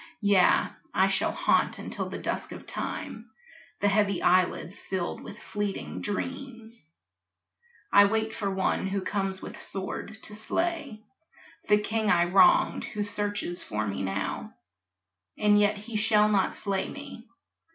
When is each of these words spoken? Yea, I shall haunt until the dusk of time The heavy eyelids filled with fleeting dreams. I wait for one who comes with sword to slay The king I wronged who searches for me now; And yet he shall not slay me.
Yea, 0.21 0.69
I 0.95 1.05
shall 1.07 1.31
haunt 1.31 1.77
until 1.77 2.09
the 2.09 2.17
dusk 2.17 2.51
of 2.51 2.65
time 2.65 3.29
The 3.81 3.87
heavy 3.87 4.19
eyelids 4.23 4.79
filled 4.79 5.21
with 5.21 5.37
fleeting 5.37 6.01
dreams. 6.01 6.87
I 7.93 8.05
wait 8.05 8.33
for 8.33 8.49
one 8.49 8.87
who 8.87 9.01
comes 9.03 9.43
with 9.43 9.61
sword 9.61 10.17
to 10.23 10.33
slay 10.33 11.03
The 11.67 11.77
king 11.77 12.09
I 12.09 12.23
wronged 12.25 12.83
who 12.85 13.03
searches 13.03 13.61
for 13.61 13.85
me 13.85 14.01
now; 14.01 14.55
And 15.37 15.59
yet 15.59 15.77
he 15.77 15.95
shall 15.95 16.29
not 16.29 16.55
slay 16.55 16.89
me. 16.89 17.29